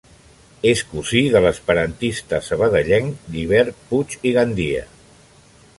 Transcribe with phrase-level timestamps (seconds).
[0.69, 4.87] És cosí de l'esperantista sabadellenc Llibert Puig i Gandia.